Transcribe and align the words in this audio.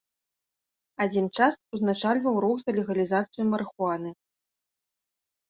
Адзін 1.03 1.27
час 1.37 1.53
узначальваў 1.79 2.41
рух 2.47 2.57
за 2.65 2.71
легалізацыю 2.79 3.43
марыхуаны. 3.53 4.09